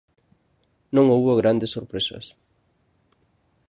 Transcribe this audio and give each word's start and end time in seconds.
Non 0.95 1.05
houbo 1.13 1.39
grandes 1.41 1.73
sorpresas. 1.75 2.25